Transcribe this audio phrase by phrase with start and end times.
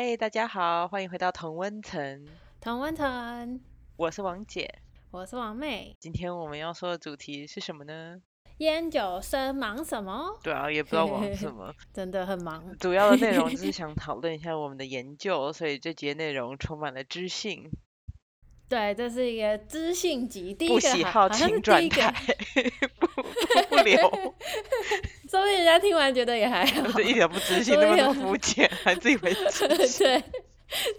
[0.00, 2.24] 嗨，大家好，欢迎回到同温层，
[2.60, 3.60] 同温层，
[3.96, 4.72] 我是王姐，
[5.10, 5.96] 我是王妹。
[5.98, 8.22] 今天我们要说的主题是什么呢？
[8.58, 10.38] 研究生忙什么？
[10.40, 12.62] 对啊，也不知道忙什么， 真的很忙。
[12.78, 17.68] 主要的内容就是 想讨论一下我们的研究，所以这节内容充满了知性。
[18.68, 22.12] 对，这是一个知性集，不喜好请转台，
[22.98, 23.06] 不
[23.68, 23.96] 不留。
[25.30, 30.06] 说不定人家听完觉得也还好， 一点不知性，那么肤浅，还自以为知性。
[30.06, 30.22] 对，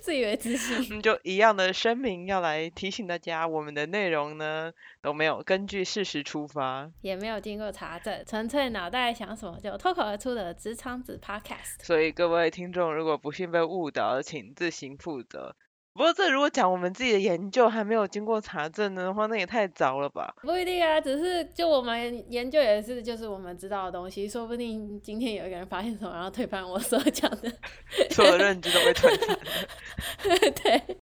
[0.02, 1.02] 自以为知性。
[1.02, 11.84] 就一样的声明要来提醒大家，我们的内容呢都没有根据事实出发，也没有经过查证，纯粹脑袋想什么就脱口而出的职场子 Podcast。
[11.84, 15.56] 所以各位听众，如果不幸被误导，请自行负责。
[16.00, 20.34] 不过，这如果讲我们自己的研究还没有经过查证的话，那也太早了吧？
[20.42, 27.52] 不一定啊，只是就我们研究也是，就是我们知道的东西，说不定今天有一个人发现什么，然后推翻我所讲的，
[28.12, 29.40] 所有认知都被推翻了。
[30.64, 30.98] 对。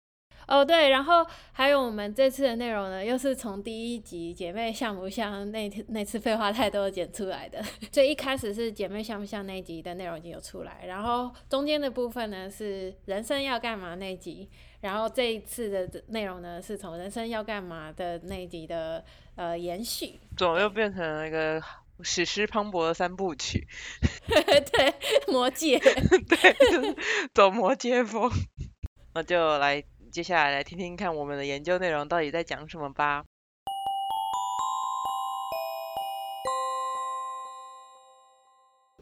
[0.47, 7.61] 哦对，然后还有我们这次的内容呢，又是从第一集姐妹像不像那天那次废话太多剪出来的。
[7.91, 14.49] 所以一开始是姐妹像不像那集的内容已经有出来，然后中间的部分呢是人生要干嘛那集，
[14.81, 21.61] 然后这一次的内容呢是从人生要干嘛的那集的呃延续，怎么又变成了一个
[22.03, 23.67] 史诗磅礴的三部曲？
[24.29, 24.95] 对，
[25.27, 26.97] 魔界， 对，
[27.35, 28.31] 走魔界风，
[29.13, 29.83] 那就来。
[30.17, 33.23] 接下来来听听看我们的研究内容到底在讲什么吧。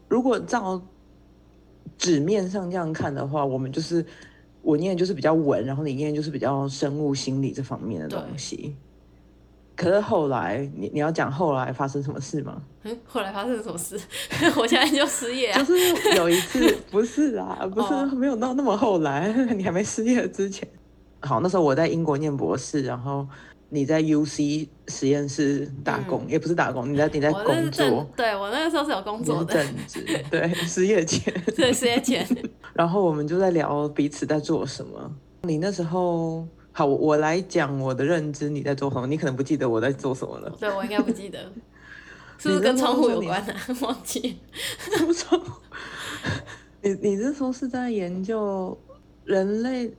[0.09, 0.81] 如果照
[1.97, 4.05] 纸面上这样看的话，我们就是
[4.61, 8.75] 我念就是比较文，然后你念就是比较生物心理这方面的东西。
[9.73, 12.61] 可是后来，你你要讲后来发生什么事吗？
[12.83, 13.97] 嗯， 后来发生什么事？
[14.59, 15.63] 我现在就失业啊。
[15.63, 20.67] 就是有一次， 不是啊，不是没有到那么后来，你还没失业之前。
[21.21, 23.27] 好，那时候我在英国念博士，然后
[23.69, 28.07] 你在 U C 实验室打工，也不是打工，你在你在工作。
[28.15, 29.53] 对我那个时候是有工作的。
[29.53, 31.33] 正职，对，失业前。
[31.57, 32.27] 对，失业前。
[32.73, 35.11] 然后我们就在聊彼此在做什么。
[35.41, 39.07] 你那时候，好，我来讲我的认知，你在做什么？
[39.07, 40.49] 你可能不记得我在做什么了。
[40.59, 41.39] 对，我应该不记得。
[42.37, 43.55] 是不是跟窗户有关的？
[43.81, 44.37] 忘记。
[44.77, 45.51] 什么窗户？
[46.81, 48.77] 你你是说是在研究
[49.23, 49.91] 人类？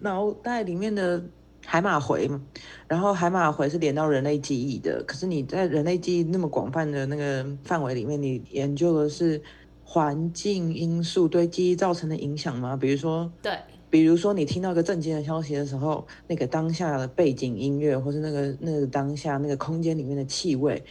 [0.00, 1.22] 脑袋里面的
[1.66, 2.40] 海马回嘛，
[2.88, 5.02] 然后海马回是连到人类记忆的。
[5.04, 9.40] 可是你在人类记忆那么广泛的那个范围里面，你研究的是
[9.84, 12.76] 环境因素对记忆造成的影响吗？
[12.76, 13.58] 比如说，对，
[13.90, 20.82] 比如说你听到一个震惊的消息的时候，那个当下的背景音乐，或是那个那个当下那个空间里面的气味，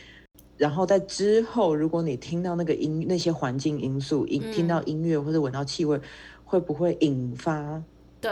[0.55, 5.99] 然后在之后，如果你听到那个音那些环境因素，音听到音乐或者闻到气味，
[6.45, 7.81] 会不会引发？
[8.21, 8.31] 对。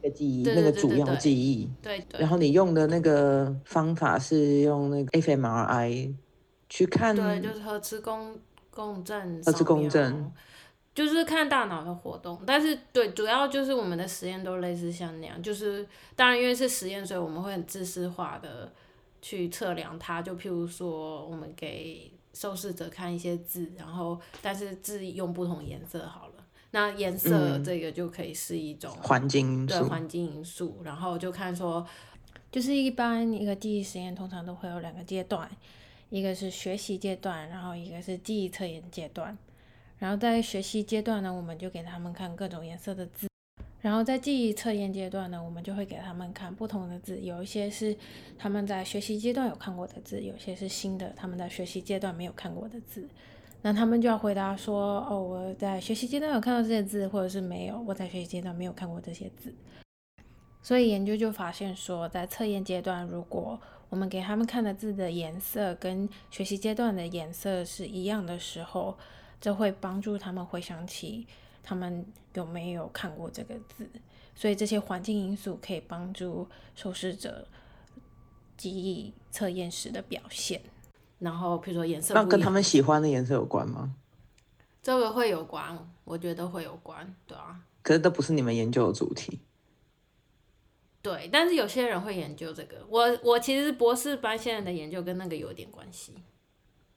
[0.00, 6.14] 个记忆，那个主要记忆，对，然后你用的那个方法是用那个 fMRI
[6.68, 8.36] 去看，对，就是核磁共
[8.70, 10.32] 共振，核磁共振，
[10.94, 12.40] 就是看大脑的活动。
[12.46, 18.72] 但是，对，主要就是我们的实验都类似像那样，就是当然因为是实验，所以我们会很自私化的
[19.22, 20.22] 去测量它。
[20.22, 26.29] 就譬如说，我们给受试者看一些字，然后但是字用不同颜色好了。
[26.72, 31.84] 那颜色这个就可以是一种环境因素对环境因素，然后就看说，
[32.52, 35.50] 就是一般一个记忆实验通常都会有两个阶段，
[36.10, 39.36] 一个是学习阶段，然后一个是记忆测验阶段。
[39.98, 43.28] 然后在学习阶段呢，我们就给他们看各种颜色的字，
[43.80, 47.94] 然后在记忆测验阶段呢，我们就会给他们看不同的字，有一些是
[48.38, 53.06] 他们在学习阶段有看过的字，有些是新的他们在学习阶段没有看过的字。
[53.62, 59.54] 那他们就要回答说：“哦，我在学习阶段有看到这些字，或者是没有，我在学习阶段没有看过这些字。”
[60.62, 68.96] 所以研究就发现说，在测验阶段，如果我们给他们看的字的颜色跟学习阶段的颜色是一样的时候，
[69.40, 71.26] 这会帮助他们回想起
[71.62, 72.04] 他们
[72.34, 73.88] 有没有看过这个字。
[74.34, 77.46] 所以这些环境因素可以帮助受试者
[78.56, 80.62] 记忆测验时的表现。
[81.20, 83.94] 然后，比如说颜色，那跟他们喜欢的颜色有关吗？
[84.82, 87.60] 这个会有关，我觉得会有关，对啊。
[87.82, 89.38] 可是这不是你们研究的主题。
[91.02, 92.76] 对，但是有些人会研究这个。
[92.88, 96.14] 我我其实博士班现在的研究跟那个有点关系。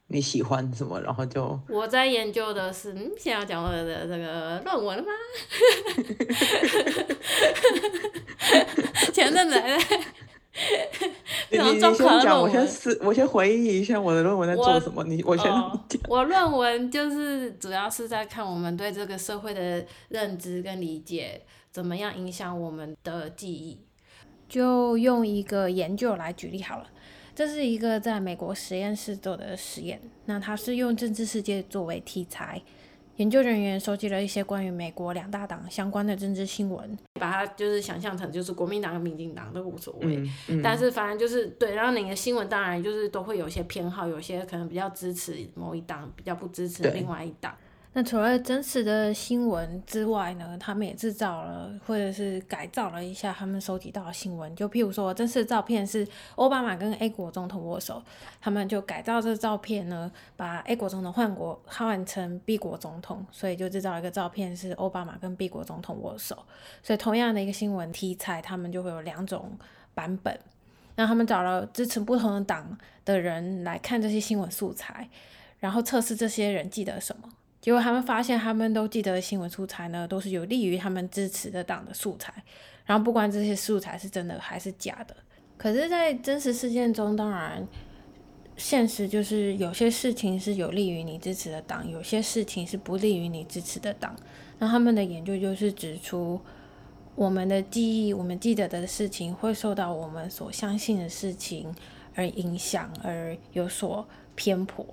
[0.08, 1.00] 你喜欢什么？
[1.02, 5.10] 然后就我在研究的是，嗯，现在要讲我的这个论文了吗？
[9.14, 9.62] 前阵子
[11.92, 15.04] 先讲，我先思，我先回忆一下我的论文在做什么。
[15.04, 15.82] 你我先讲。
[16.08, 21.42] 我论文就是主要是在看我们对这个社会的认知跟理解，
[21.72, 23.80] 怎么样影响我们的记忆。
[24.48, 26.88] 就用一个研究来举例好了，
[27.34, 32.62] 这是一个在美国实验室做的实验，那它是用政治世界作为题材。
[33.18, 40.24] 研究人员收集了一些关于美国两大党相关的政治新闻，把它就是想象成就是国民党跟民进党都无所谓，
[40.64, 47.56] 但是反正就是对，然后你的新闻当然就是都会有些偏好，有些可能比较支持某一党，比较不支持另外一党。
[47.96, 54.54] 那除了真实的新闻之外呢，他们也制造了或者是改造了一下他们收集到的新闻。
[54.56, 58.02] 就譬如说，真实的照片是奥巴马跟 A 国总统握手，
[58.42, 66.36] 他们就改造这照片呢，把 A 国总统换国换成 B 国总统，所以就制造一个照片是奥巴马跟 B 国总统握手。
[66.82, 69.56] 所以同样的一个新闻题材，他们就会有两种
[69.94, 70.36] 版本。
[70.96, 72.76] 那他们找了支持不同的党
[73.06, 75.08] 的人来看这些新闻素材，
[75.60, 77.30] 然后测试这些人记得什么。
[77.64, 82.34] 结果他们发现，他们都记得的新闻素材呢，都是有利于他们支持的党的素材。
[82.86, 85.16] 然后不管这些素材是真的还是假的，
[85.58, 87.66] 可是，在真实事件中，当然
[88.58, 94.14] 现实就是有些事情是有利于你支持的党，有些事情是不利于你支持的党。
[94.60, 96.42] 那他们的研究就是指出，
[97.16, 101.74] 我们的记忆，我们记得的事情，会受到我们所相信的事情
[102.14, 104.06] 而影响，而有所
[104.36, 104.86] 偏颇。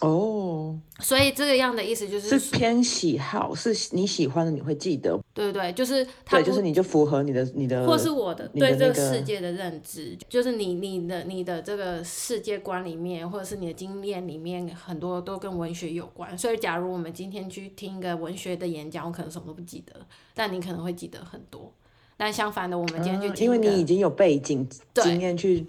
[0.00, 16.38] 哦，所以这个样的意思就是是偏喜好，是你喜欢的你会记得，对对对，就是对，就是你就符合你的你的，或是我的对这个世界的认知，就是你你的你的这个世界观里面，或者是你的经验里面，很多都跟文学有关。
[16.38, 19.94] 所以，假如我们今天去听一个文学的演讲，我可能什么都不记得，
[20.32, 21.72] 但你可能会记得很多。
[22.16, 24.64] 但相反的，我们今天就因为你已经有背景
[24.94, 25.66] 经验去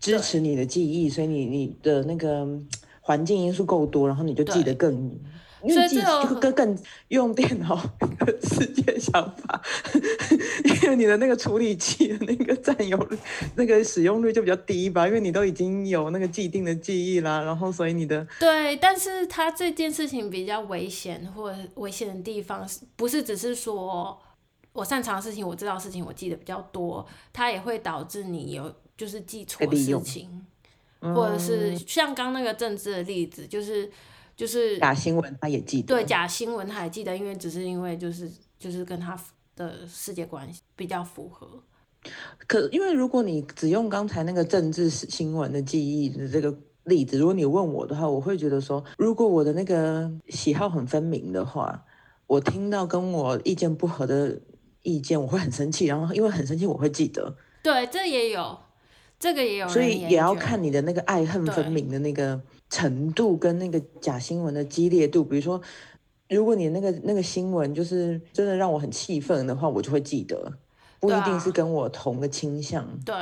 [0.00, 2.48] 支持你的记忆，所以你你的那个。
[3.10, 4.94] 环境因素够多，然后你就记得更，
[5.64, 6.78] 因为记就更更
[7.08, 7.76] 用电脑
[8.40, 9.60] 世界想法，
[10.84, 13.18] 因为你的那个处理器的那个占有率
[13.56, 24.16] 那个使用率就比较低吧，因为你都已经有那个既定的记忆啦，然后所以你的对，但是它这件事情比较危险，或危险的地方是不是只是说
[24.72, 30.46] 我擅长的事情，我知道事情我记得比较多，它也会导致你有就是记错事情。
[31.00, 33.90] 或者是像刚那个政治的例子，就是
[34.36, 35.86] 就是假新闻，他也记得。
[35.94, 39.18] 对假新闻，他也记得，因为只是因为就是就是跟他
[39.56, 41.62] 的世界观比较符合。
[42.46, 46.54] 可因为如果你只用刚才那个政治新闻的记忆的这个
[46.84, 51.84] 例子，如果你问我的话，我会觉得说，如果我的那个喜好很分明的话，
[52.26, 54.40] 我听到跟我意见不合的
[54.82, 57.36] 意见，我会很生气，然后因为很生气，我会记得。
[57.62, 58.58] 对，这也有。
[59.20, 62.40] 这个也有，所以也要看你的那个爱恨分明的那个
[62.70, 65.22] 程度跟那个假新闻的激烈度。
[65.22, 65.60] 比如说，
[66.30, 70.50] 如果你那个那个新闻就是真的让我很气愤的话，我就会记得，
[70.98, 72.88] 不一定是跟我同个倾向。
[73.04, 73.14] 对，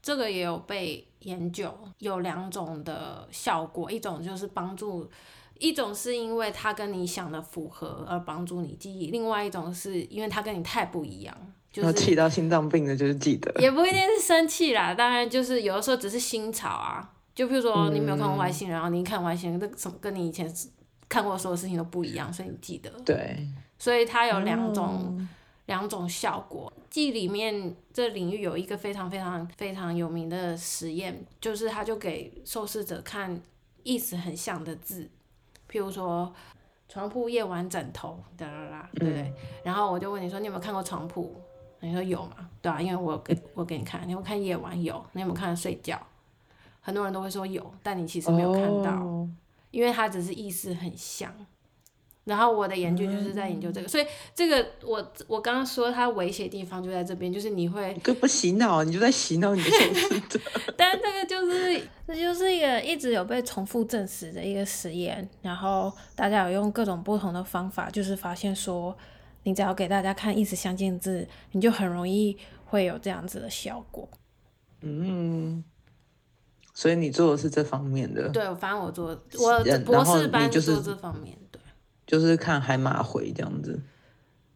[0.00, 1.68] 这个也有被研究，
[1.98, 5.10] 有两种的效果，一种就是帮助，
[5.58, 11.36] 一种是因为它跟你想的符合而帮助你记忆，另外一种是因为它跟你太不一样。
[11.72, 14.92] 就气到心脏病的，就是记得，也不一定是生气啦。
[14.92, 17.12] 当然，就是有的时候只是新潮啊。
[17.32, 20.52] 就比如说，你没有看过外星人，然后你一看外星人，那什么跟你以前
[21.08, 22.90] 看过所有事情都不一样，所以你记得。
[23.04, 23.46] 对。
[23.78, 25.26] 所以它有两种
[25.66, 26.70] 两种效果。
[26.90, 33.40] 记里面这领域有一个非常非常非常有名的实验，就是他就给受试者看
[33.84, 35.08] 意思很像的字，
[35.70, 36.30] 譬如说
[36.88, 39.32] 床铺、夜晚、枕头，哒啦啦，对不对？
[39.62, 41.40] 然后我就问你说，你有没有看过床铺？
[41.80, 42.48] 你说有嘛？
[42.60, 45.98] 对啊，因为我给我给你看，你有看夜晚有，你有没有看睡觉？
[46.82, 49.26] 很多人都会说有，但你其实没有看到，
[49.70, 51.32] 因为它只是意识很像。
[52.24, 60.38] 然后我的研究就是在研究这个，所以这个我我刚刚说它威胁地方就在这边，就是你会根不洗脑，你就在洗脑你的受试者。
[60.76, 68.94] 但这个就是 这就是一个一直有被重复证实的一个实验，然后大家有用各种不同的方法，就是发现说。
[69.42, 74.08] 你只要给大家看意思相近字，你就很容易会有这样子的效果。
[74.82, 75.62] 嗯，
[76.74, 78.28] 所以你做的是这方面的。
[78.28, 81.60] 对，反正我做我博士班就是这方面，对，
[82.06, 83.80] 就是看海马回这样子。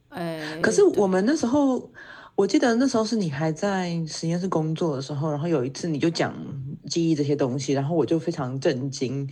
[0.08, 1.90] 哎，可是我们那时候，
[2.36, 6.34] 我记得那时候是你还在实验室工作的时候，然后有一次你就讲
[6.86, 9.28] 记忆这些东西，然后我就非常震惊。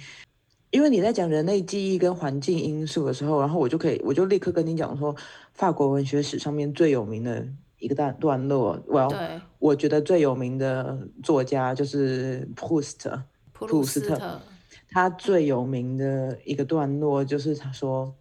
[0.72, 5.14] 因为你在讲人类记忆跟环境因素的时候，然后我就可以，我就立刻跟你讲说，
[5.52, 7.46] 法国文学史上面最有名的
[7.78, 8.82] 一个段段落。
[8.86, 14.40] 我对，我觉得最有名的作家就是普鲁斯特，普鲁斯特特，
[14.88, 18.14] 他最有名的一个段落就是他说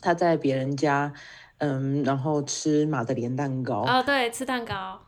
[0.00, 1.12] 他在别人家，
[1.58, 3.82] 嗯，然后吃马德莲蛋糕。
[3.82, 4.98] 哦，对，吃蛋糕。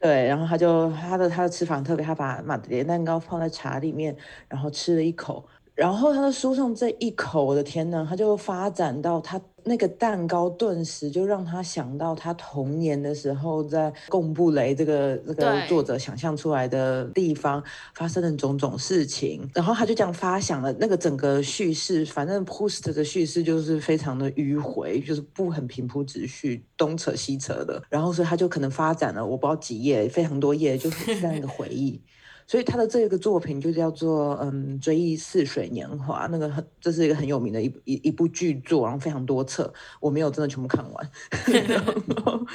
[0.00, 4.14] 对，然后他就他的他的吃法特别，他把马德莲蛋糕放在茶里面，
[4.48, 5.46] 然后吃了一口。
[5.76, 17.62] 然后他的书上这一口，我的天呐，他就发展到他那个蛋糕，顿时就让他想到他童年的时候在贡布雷这个这个作者想象出来的地方
[17.94, 19.46] 发生的种种事情。
[19.52, 27.82] 然后他就这样发想了那个整个叙事，反正 Post 的叙事就是非常的迂回，就是不很平铺直叙，东扯西扯的。
[27.90, 32.00] 然后所以他就可能发展了我不知道几页，非常多页，就是在那个回忆。
[32.48, 41.10] 所以他的这个作品就叫做嗯《追忆似水年华》，那个很这是一个很有名的一一一部剧作，然后非常多册，我没有真的全部看完。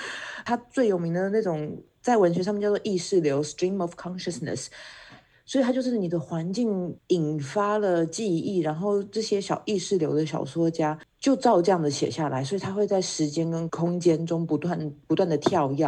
[0.46, 4.68] 他 最有名的那种在文学上面叫做意识流 （stream of consciousness），
[5.46, 15.86] 所以它就是你的环境引发了记忆，然后这些小意识流的小说家就照这样的写下来，所以他会在时间跟空间中不断不断的跳跃。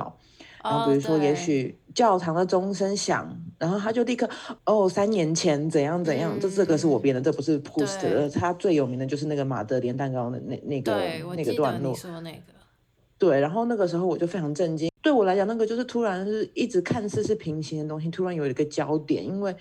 [0.63, 3.29] 然后比如说，也许教堂的钟声响，
[3.59, 4.29] 然后他就立刻
[4.65, 8.29] 哦，三年前怎样怎样，这这个是我编的，这不是 post 的。
[8.29, 10.93] 他最有名的就是那个马德莲蛋糕的那那个
[11.35, 11.93] 那个段落。
[11.93, 12.53] 说那个。
[13.17, 19.55] 对，然后那个时候我就非常震惊，对我来讲，那个就是突然是一直看似是平行的东西，突然有一个焦点，因为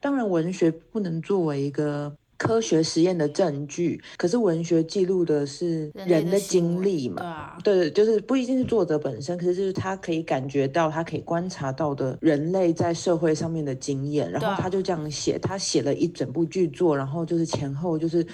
[0.00, 2.16] 当然文学不能作为一个。
[2.40, 7.58] 科学实验的证据，可是文学记录的是人的经历嘛？
[7.62, 18.26] 对对，就是不一定是作者本身，可是就是他可以感觉到，他可以观察到的人类在社会上面的经验，然后他就这样写，他写了一整部剧作，然后就是前后就是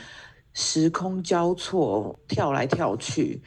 [0.54, 3.42] 时空交错，跳来跳去，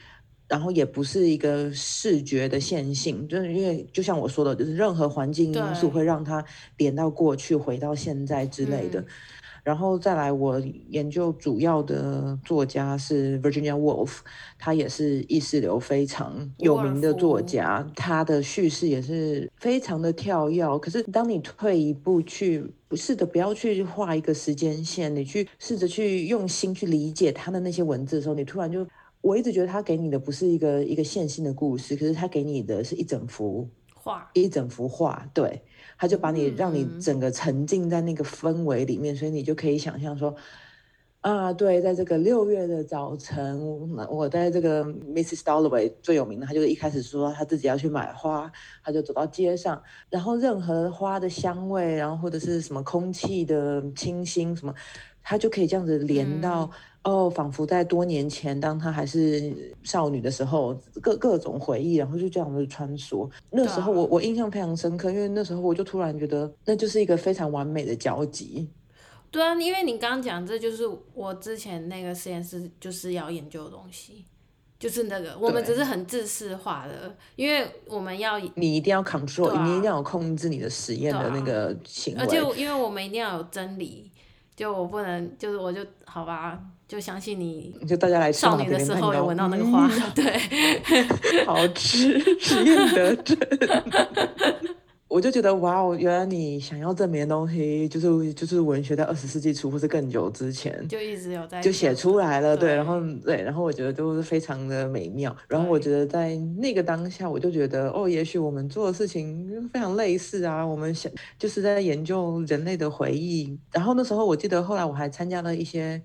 [0.46, 6.44] 然后也不是一个视觉的线性，就是因为就像我说的，就是任何环境因素会让他
[6.76, 9.02] 连到过去、回到现在之类的。
[9.62, 14.18] 然后再来，我研究主要的作家是 Virginia Woolf，
[14.58, 20.78] 他也是意识流非常有名的作家，他的叙事也是非常的跳跃。
[20.78, 28.86] 可是当你退一步去不试着不要去画一个时间线，你去试着去用心去理解他的那些文字的时候，你突然就，
[29.20, 33.68] 我一直觉得他给你的不是一个一个线性的故事，可是他给你的是一整幅
[34.10, 35.62] 画，一整幅画，对。
[35.96, 40.34] 他就把你让你整个沉浸在那个氛围里面，所以你就可以想象说，
[41.20, 43.60] 啊，对，在这个六月的早晨，
[44.08, 45.42] 我在这个 Mrs.
[45.42, 48.50] Dalloway 最有名的，他就是一开始说他自己要去买花，
[48.82, 54.74] 他就走到街上，然后任何花的香味，然后或者是什么空气的清新什么，
[55.22, 56.70] 他就可以这样子连到。
[57.02, 63.28] 哦，仿佛在多年前，当她还是少女的时候，各各种回忆，然后就这样子穿梭。
[63.50, 68.68] 那时候我我印象非常深刻，因为那时候我就突然觉得，那就是一个非常完美的交集。
[69.30, 70.82] 对啊，因为你刚刚讲，这就是
[71.14, 74.26] 我之前那个实验室就是要研究的东西，
[74.78, 84.10] 就是那个我们只是很自私化的，因为我们要你一定要 control，你一定要控制你的实验的那个行为，而且因为我们一定要有真理，
[84.60, 86.60] 就我不能就是我就好吧。
[86.86, 90.38] 就相信你，就大家来少女的时候有闻到那个花， 对，
[91.46, 93.38] 好吃，实验得证。
[95.10, 105.36] 我就觉得哇哦，原来你想要证明的东西，就是就是文学在二十世纪初或是更久之前就一直有在就写出来了，对，然后对，然后我觉得都是非常的美妙。
[105.48, 113.58] 然后我觉得在那个当下，我就觉得哦，也许我们做的事情非常类似啊，我们想就是在研究人类的回忆。
[113.72, 116.00] 然后那时候我记得后来我还参加了一些。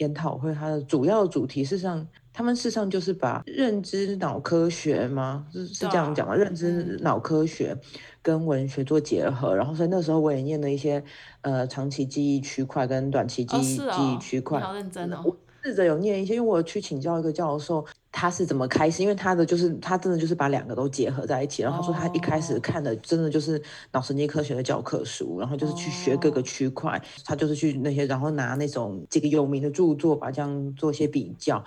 [0.00, 5.46] 研讨会，它的主要主题，事实上，他们事实上就是把认知脑科学吗？
[5.52, 6.34] 是是这样讲吗？
[6.34, 7.76] 认知脑科学
[8.22, 11.02] 跟文学做结合，然后所以那时候我也念了一些
[11.42, 14.60] 呃长期记忆区块跟短期记忆记忆区块。
[14.60, 15.22] 好认真哦。
[15.24, 17.84] 我试着有念一些，因为我去请教一个教授。
[18.12, 19.04] 他是怎么开始？
[19.04, 21.62] 因为他的就是他真的就是把两个都结合在一起。
[21.62, 27.00] 然后他说他一开始看的真的就是脑神经科学的教科书，然后就是去学各个区块。
[27.24, 31.64] 他就是去那些，然后拿那种几个有名的著作，把这样做一些比较。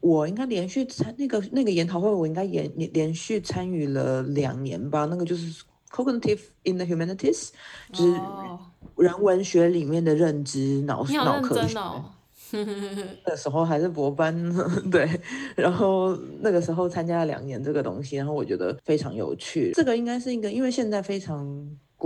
[0.00, 5.04] 我应该连续参那个那个研讨会，我应该连连连续参与了两年吧。
[5.06, 7.48] 那个就是 cognitive in the humanities，
[7.92, 8.20] 就是
[8.96, 11.78] 人文学里面的认知脑脑科学。
[13.26, 14.34] 那时候还是博班，
[14.90, 15.06] 对，
[15.54, 19.70] 然后那个时候参加了两年这个东西，然后我觉得非常有趣。
[19.74, 21.46] 这个应该是一个，因为现在非常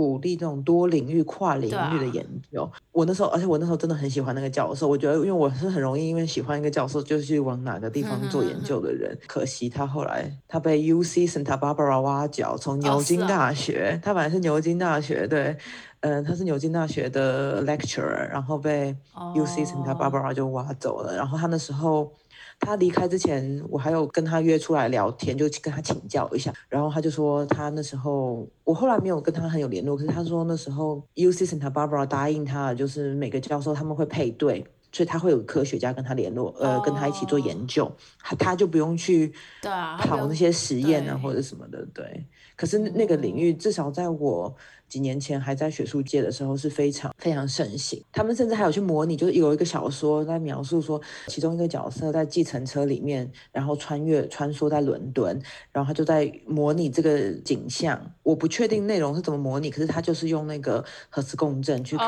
[0.03, 2.69] 鼓励这种多领域、跨领域的研究。
[2.91, 4.85] 我那时候，而且我那时候真的很喜欢那个教授。
[4.85, 9.17] 我觉得，因为我是很容易因为喜欢一个教授，就去往哪个地方做研究的人。
[9.27, 15.55] 可惜他后来他被 U C Santa Barbara 挖角，从牛津大学，他本来是牛津大学，对，
[16.01, 18.93] 嗯，他是牛津大学的 lecturer，然后被
[19.35, 21.15] U C Santa Barbara 就挖走了。
[21.15, 22.11] 然后他那时候。
[22.59, 26.53] 他离开之前，我还有跟他约出来聊天，就跟他请教一下。
[26.69, 41.85] 然后他就说，他那时候我后来没有跟他很有联络，可是他说那时候 U C Santa Barbara 答应他，就是每个教授他们会配对，所以他会有科学家跟他联络，呃，跟他一起做研究，他他就不用去跑那些实验啊或者什么的。
[41.93, 44.55] 对，可是那个领域至少在我。
[44.93, 57.99] 几年前还在学术界的时候是非常非常盛行，他们甚至还有去模拟，就是有一个小说在描述说，其中一个角色在计程车里面，然后穿越穿梭在伦敦，然后他就在模拟这个景象。
[58.21, 62.07] 我不确定内容是怎么模拟，可是他就是用那个核磁共振去看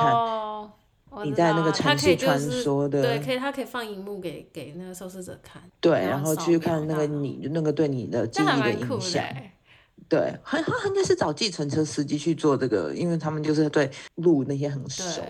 [1.23, 9.23] 你在那个城市穿梭的，对，可以，他可以放荧幕给给那个受试者看，对，然后去看那个你那个对你的记忆的影响。
[10.07, 15.21] 对，很他应该是找计程车司机去做这个，因为他们就是对路那些很熟。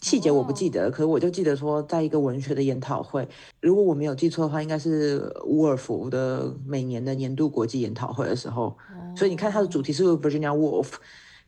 [0.00, 3.26] 细节我不记得，可是我就记得说，在一个文学的研讨会，
[3.60, 8.76] 如果我没有记错的话，应该是伍尔夫的每年的年度国际研讨会的时候。
[9.16, 10.92] 所以你看，他的主题是 Virginia Woolf，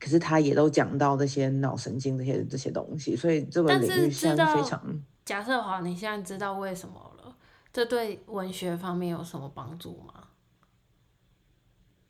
[0.01, 4.81] 可是他也都讲到这些脑神经这些这些东西，所以这个领域现在非常。
[5.27, 7.35] 假设好，你现在知道为什么了？
[7.73, 10.15] 这对文学方面有什么帮助吗？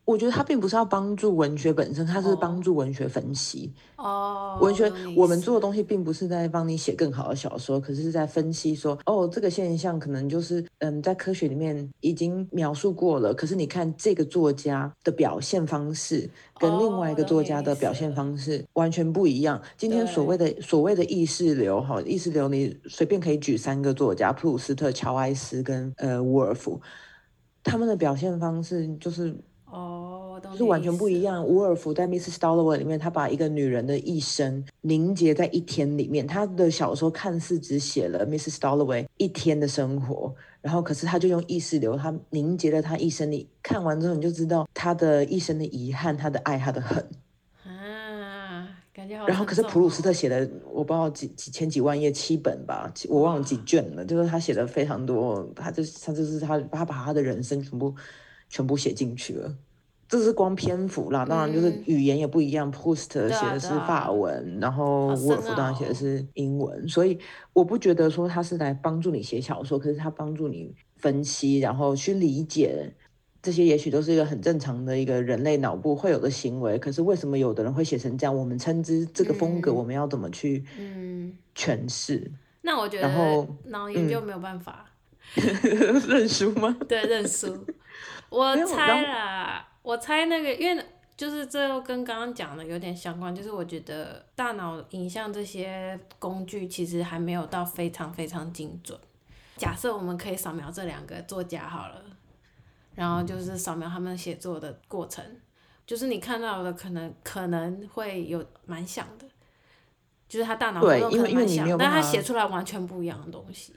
[0.07, 3.73] 我觉得他并不是要帮助文学本身，他是帮助文学分析。
[3.97, 13.33] 哦，文学我们做的东西并不是在帮你写更好的小说，可是是在分析说，哦，这个现象可能就是，嗯，在科学里面已经描述过了。
[13.33, 19.61] 可是你看这个作家的表现方式跟另外一个作家的表现方式完全不一样。
[19.75, 26.79] 今天所谓的所谓的意识流，哈，意识流你随便可以举三个作家，普鲁斯特、乔埃斯跟呃伍尔夫，
[27.61, 29.35] 他们的表现方式就是。
[29.69, 31.45] 哦，是完全不一样。
[31.45, 32.37] 伍尔夫在《Mrs.
[32.37, 36.25] Dalloway》里面，他把一个女人的一生凝结在一天里面。
[36.25, 38.59] 他的小说看似只写了 Mrs.
[38.59, 43.29] Dalloway 一天的生活，然后可是他就用意识流，他凝结了他一生。
[43.29, 47.05] 里看完之后，你就知道他的一生的遗憾，他的爱，他的恨。
[47.65, 49.27] 啊，感觉好。
[49.27, 54.05] 然后可是普鲁斯特写的，我不知道几几千几万页，七本吧，我忘了几卷了。
[54.05, 57.93] 就是他写的非常多，他就他就是他他把他的人生全部。
[58.49, 59.55] 全部写进去了，
[60.07, 61.25] 这是光篇幅啦。
[61.25, 62.71] 当然，就是语言也不一样。
[62.71, 66.87] Post 写的是法文，然后沃尔夫当然写的是英文。
[66.87, 67.19] 所以
[67.53, 72.93] 我不觉得说他是来帮助你写小说，可是他帮助你分析，然后去理解
[73.41, 76.79] 这些，也许都是一个很正常的一个人类脑部会有的行为。
[76.79, 78.35] 可是为什么有的人会写成这样？
[78.35, 80.63] 我们称之这个风格，我们要怎么去
[81.53, 82.31] 诠释？
[82.61, 84.85] 那我觉得，然后脑研究没有办法
[86.07, 86.75] 认输吗？
[86.87, 87.57] 对，认输。
[88.29, 90.85] 我猜啦，我猜那个，因为
[91.15, 98.99] 就是这又跟刚刚讲的有点相关，就是我觉得大脑影像这些工具其实还没有到非常非常精准。
[99.55, 102.03] 假设我们可以扫描这两个作家好了，
[102.93, 105.23] 然后就是扫描他们写作的过程，
[105.85, 109.25] 就是你看到的可能可能会有蛮像的，
[110.27, 113.73] 就是他大脑活动可能蛮像，但他写出来完全不一样的东西。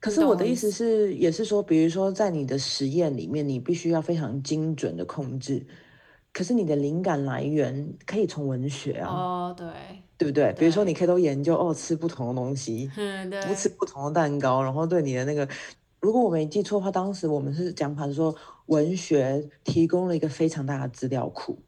[0.00, 5.64] 可是我的意思是，也是说，比如说在你的实验里面，你必须要非常精准的控制。
[6.32, 9.66] 可是你的灵感来源可以从文学啊，哦，对，
[10.16, 10.54] 对不对？
[10.56, 15.46] 比如说你可以都研究哦，吃不同的东西，嗯，对，不吃不同的蛋糕，然后对你的那个，
[16.00, 18.34] 如果我没记错的话，当时我们是讲法是说，
[18.66, 21.58] 文学提供了一个非常大的资料库，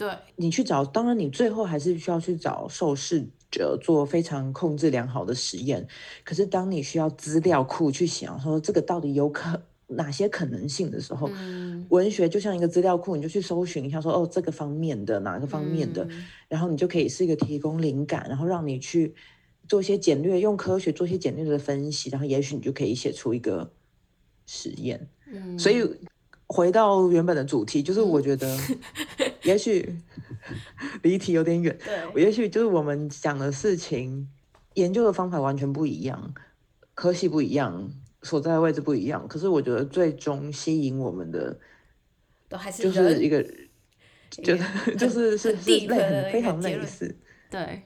[0.00, 3.28] 对你去找，当然你最后还是需要去找受试。
[3.52, 5.84] 者做非常控制良好的实验，
[6.22, 11.28] 可是当你需要资料库去想说这个到底有可哪些可能性的时候，
[11.88, 16.08] 文学就像一个资料库，你就去搜寻一下说哦这个方面的哪个方面的，
[16.46, 19.12] 然后你就可以是一个提供灵感，然后让你去
[19.66, 23.68] 做一些简略，用科学做一些简略的分析，然后也许你就可以写出一个
[24.46, 25.08] 实验。
[25.26, 25.84] 嗯，所以。
[26.52, 28.58] 回到原本的主题，就是我觉得，
[29.44, 29.96] 也许
[31.02, 31.76] 离题有点远。
[31.84, 34.28] 对，也许就是我们讲的事情，
[34.74, 36.34] 研究的方法完全不一样，
[36.94, 37.90] 科系不一样，
[38.22, 39.26] 所在的位置不一样。
[39.28, 41.58] 可是我觉得最终吸引我们的，
[42.48, 43.42] 都还是就是一个，
[44.30, 47.14] 就是就是是是类非常类似。
[47.50, 47.82] 对，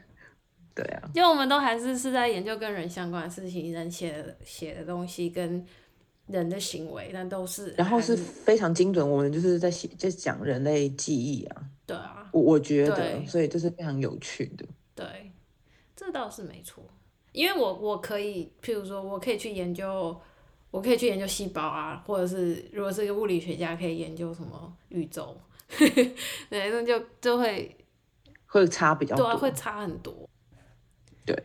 [0.74, 5.64] 对啊，因为我们都还是是在研究跟人相关的事情，人写写的东西跟。
[6.26, 9.08] 人的行为，但都是，然后是非常精准。
[9.08, 11.64] 我们就是在写，在讲人类记忆啊。
[11.87, 14.64] 对啊，我我觉得，对所以这是非常有趣的。
[14.94, 15.32] 对，
[15.94, 16.82] 这倒是没错。
[17.32, 20.18] 因为我我可以，譬如说，我可以去研究，
[20.70, 25.37] 我可以去研究细胞啊，或者是如果是一个物理学家，可以研究什么宇宙，
[25.76, 27.76] 对，那就就会
[28.46, 30.14] 会差比较对啊，多，会差很多。
[31.26, 31.37] 对，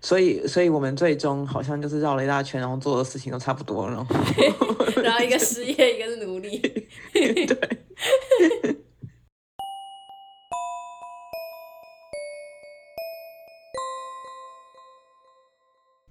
[0.00, 4.16] 所以所以我们最终好像就是绕了一大圈，然后做的事情都差不多，然后
[5.02, 6.58] 然后一个失业，一个是努力。
[7.12, 7.58] 对。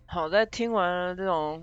[0.08, 1.62] 好，在听完了这种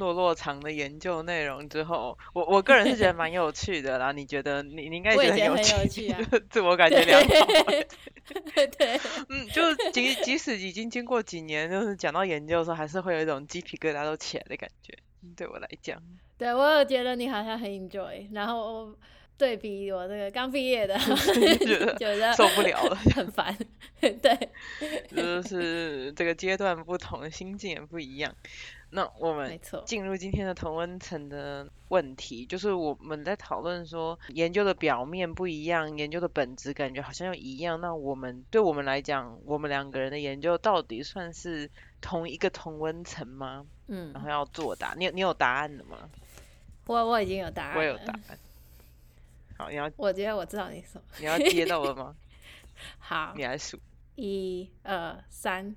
[0.00, 4.10] 落落长的研究内容之后，我我个人是觉得蛮有趣的啦。
[4.10, 6.18] 你觉得你你应该觉得很有趣，趣啊
[6.50, 7.28] 自我感觉良好。
[8.54, 14.96] 对对，嗯，就即即使已经经过几年，就是讲到研究的时候，还是会有一种鸡皮疙瘩都起来的感觉。
[15.36, 16.02] 对我来讲，
[16.38, 18.94] 对我有觉得你好像很 enjoy，然后
[19.36, 20.98] 对比我这个刚毕业的，
[22.36, 23.54] 受不了了很烦。
[24.00, 24.48] 对，
[25.14, 28.34] 就是这个阶段不同，心境也不一样。
[28.90, 29.82] 那我们没错。
[29.86, 37.80] 进入今天的同温层的问题，就是我们在讨论说研究的表面不一样，研究的本质感觉好像又一样。
[37.80, 43.64] 那我们对我们来讲，我们两个人的研究到底算是同一个同温层吗？
[43.86, 46.10] 嗯然，后要作答，你有你有答案了吗？
[46.86, 47.78] 我我已经有答案。
[47.78, 48.38] 我有答案。
[49.56, 51.02] 好，你要我觉得我知道你什么。
[51.18, 52.16] 你要接到了吗？
[52.98, 53.78] 好你，来数，
[54.16, 55.76] 一二三，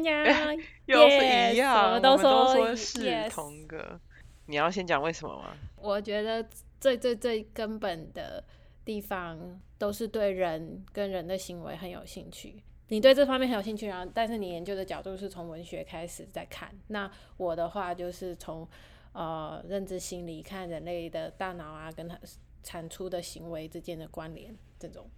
[0.00, 1.16] 讲讲， 又是
[1.52, 3.98] 一样，我们都说说是同个。
[4.46, 5.54] 你要先讲为什么吗？
[5.76, 6.46] 我觉得
[6.80, 8.44] 最最最根本的
[8.84, 12.62] 地方都是对人跟人的行为很有兴趣。
[12.88, 16.70] 你对这方面很有兴趣，然后但是你研究的角度是从文学开始在看。
[16.88, 18.68] 那我的话就是从
[19.12, 22.18] 呃认知心理看人类的大脑啊，跟它
[22.62, 25.08] 产出的行为之间的关联这种。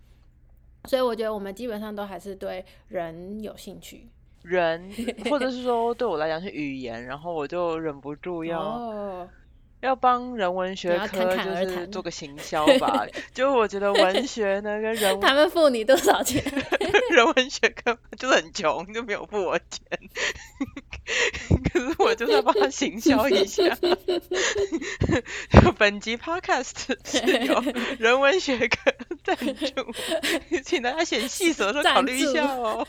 [0.84, 4.08] 所以我觉得我们基本上都还是对人有兴趣。
[4.44, 4.92] 人，
[5.28, 8.60] 或者是说对我来讲是语言，然后我就忍不住要。
[8.60, 9.28] 哦，
[9.80, 16.42] 要帮人文学科就是做个 行销吧，就我觉得文 学呢跟人他们付你多少钱？
[17.10, 19.82] 人文学科就是很穷，就没有付我钱，
[21.70, 23.62] 可是我就是要帮他行销一下。
[25.76, 27.62] 本集 podcast 是由
[27.98, 28.76] 人文学科
[29.22, 32.86] 赞助，请大家选细则的时候考虑一下哦。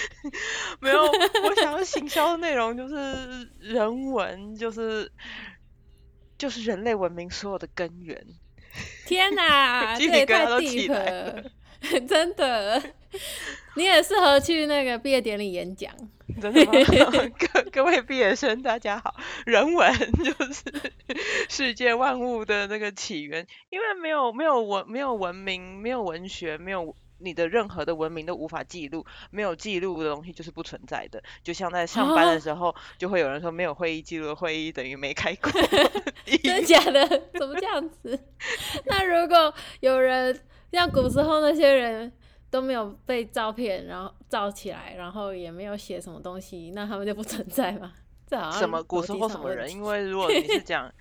[0.80, 5.10] 没有，我想要行销的内容就是人文，就是
[6.36, 8.26] 就是人类文明所有的根源。
[9.06, 11.44] 天哪， 这鸡皮也太疙瘩都起来了，
[12.06, 12.82] 真的。
[13.76, 15.92] 你也适合去那个毕业典礼演讲。
[16.42, 16.72] 真的吗？
[17.38, 19.16] 各各位毕业生，大家好。
[19.46, 20.92] 人文就是
[21.48, 31.22] 世界万物的那个起源，因为没有没有文没有文明，没有文学，没有你的任何的文明都无法记录，没有记录的东西就是不存在的。
[31.42, 35.50] 就像在上班的时候，就会有人说没有会议记录的会议等于没开过。
[36.42, 37.06] 真的假的？
[37.38, 38.18] 怎么这样子？
[38.86, 40.38] 那如果有人
[40.72, 42.12] 像古时候那些人
[42.50, 47.92] 都没有被照片，然后照起来，然后也没有写什么东西，那他们就不存在吗？
[48.26, 49.70] 这好像什么古时候什么人？
[49.70, 50.92] 因为如果你是讲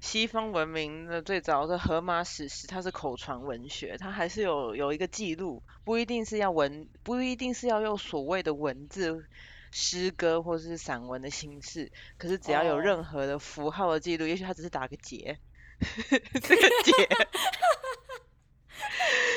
[0.00, 9.24] 西方文明的最早的荷马史诗，它是口传文学，它还是有有一个记录，不一定是要文，不一定是要用所谓的文字。
[9.72, 12.80] 诗歌或是散文的形式，可是只要有哦。
[12.80, 15.38] 任何的符号的记录，也许它只是打个结，
[16.08, 16.92] 这个结，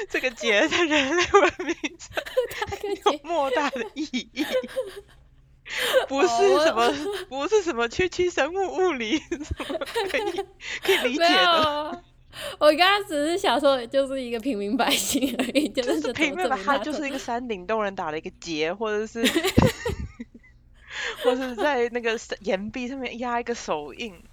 [0.10, 2.24] 这个结在人类文明上
[3.12, 4.46] 有莫大的意义，
[6.10, 6.92] 不是哦什么，
[7.30, 9.78] 不是什么区区生物物理 什么
[10.10, 10.46] 可以
[10.82, 12.04] 可以理解的，啊，
[12.60, 19.24] 我刚刚只是想说，就是一个平民百姓而已，就就是平民吧，证明他就是一个山顶洞人打了一个结，或者是
[21.24, 24.24] 或是在那个岩壁上面压一个手印。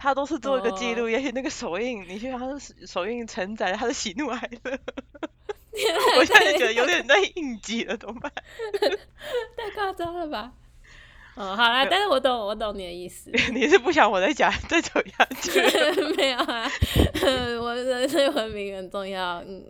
[0.00, 4.78] 他都是做一个记录，哦也许那个手印，你去他的手手印承载了他的喜怒哀乐。
[6.18, 8.32] 我现在觉得有点在应激了，怎么办？
[9.56, 10.52] 太夸张了吧？
[11.38, 13.30] 哦，好啦，但是我懂，我懂你的意思。
[13.54, 15.60] 你是不想我再讲再走下去？
[16.16, 16.68] 没有啊，
[17.62, 19.40] 我人类文明很重要。
[19.46, 19.64] 嗯，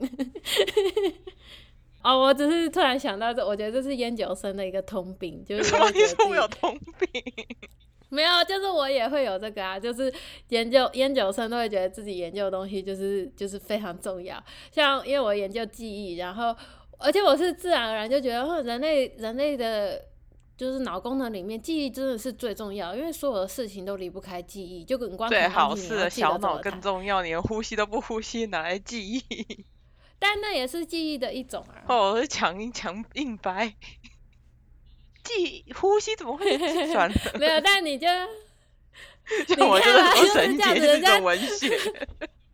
[2.03, 5.85] 哦，我只是突然想到这，我觉得这是烟酒生的一个通病，就是什么？
[5.85, 7.23] 会觉得你说我有通病？
[8.09, 10.11] 没有，就是我也会有这个啊，就是
[10.49, 14.43] 研究研究生都会觉得自己研究的东西就是就是非常重要。
[14.73, 16.57] 像因为我研究记忆，然后
[16.99, 20.03] 而且我是自然而然就觉得，哦人类人类的。
[20.59, 24.85] 就是脑功能里面，记忆真的是最重要，因为所有的事情都离不开记忆。
[24.85, 29.65] 就跟光最好是的，小脑更重要，连呼吸都不呼吸，哪来记忆。
[30.19, 31.85] 但那也是记忆的一种啊。
[31.87, 33.73] 哦，我是强硬强硬白，
[35.23, 37.09] 记呼吸怎么会计算？
[37.39, 38.09] 没有，但你就
[39.47, 41.79] 像我就是看啊就是说神这样节子人家是一种文学，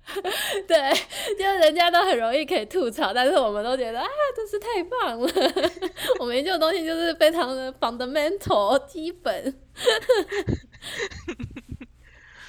[0.68, 0.92] 对，
[1.38, 5.30] 就人家都很容易可以吐槽，但是我们都觉得啊，真是太棒了。
[6.20, 9.60] 我们研究的东西就是非常的 fundamental 基本。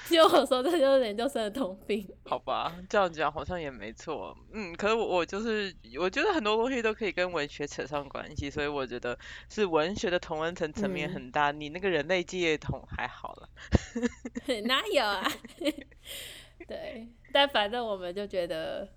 [0.07, 2.07] 就我说，这就是研究生的通病。
[2.25, 4.37] 好吧，这样讲好像也没错。
[4.53, 9.17] 嗯，可是我我就是我觉得很多东西都可以跟文学扯上关系，所以我觉得
[9.49, 13.49] 是文学的同文层层面嗯很大，你那个人类记忆统还好了。
[14.65, 15.27] 哪有啊？
[16.67, 18.87] 对，但反正我们就觉得，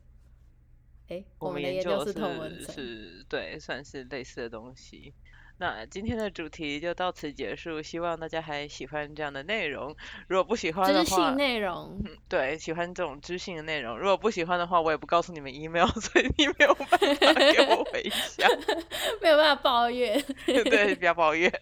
[1.09, 2.75] 哎、我们的研究是同文是层。
[2.77, 5.13] 是对，算是类似的东西。
[5.59, 9.93] 那今天的主题就到此结束，希望大家还喜欢这样的内容。
[10.29, 13.99] 如果不喜欢的知话，性内容，嗯，对，喜欢这种知性的内容。
[13.99, 16.97] 如果不喜欢的话，我也不告诉你们 email， 所以你没有办法
[17.53, 18.49] 给我回响。
[19.21, 20.25] 没有办法抱怨。
[20.47, 21.53] 对，不要抱怨。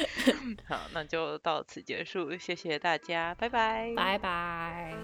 [0.68, 3.92] 好，那就到此结束，谢谢大家，拜拜。
[3.96, 4.94] 拜拜。